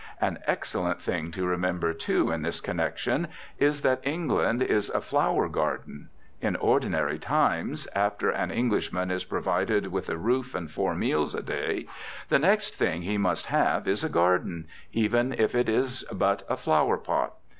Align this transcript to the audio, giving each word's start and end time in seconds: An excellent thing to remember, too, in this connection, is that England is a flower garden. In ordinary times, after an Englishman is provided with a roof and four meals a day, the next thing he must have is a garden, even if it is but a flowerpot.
An 0.19 0.39
excellent 0.47 0.99
thing 0.99 1.29
to 1.33 1.45
remember, 1.45 1.93
too, 1.93 2.31
in 2.31 2.41
this 2.41 2.59
connection, 2.59 3.27
is 3.59 3.83
that 3.83 3.99
England 4.01 4.63
is 4.63 4.89
a 4.89 4.99
flower 4.99 5.47
garden. 5.47 6.09
In 6.41 6.55
ordinary 6.55 7.19
times, 7.19 7.87
after 7.93 8.31
an 8.31 8.49
Englishman 8.49 9.11
is 9.11 9.23
provided 9.25 9.91
with 9.91 10.09
a 10.09 10.17
roof 10.17 10.55
and 10.55 10.71
four 10.71 10.95
meals 10.95 11.35
a 11.35 11.43
day, 11.43 11.85
the 12.29 12.39
next 12.39 12.73
thing 12.73 13.03
he 13.03 13.19
must 13.19 13.45
have 13.45 13.87
is 13.87 14.03
a 14.03 14.09
garden, 14.09 14.67
even 14.91 15.33
if 15.33 15.53
it 15.53 15.69
is 15.69 16.03
but 16.11 16.41
a 16.49 16.57
flowerpot. 16.57 17.33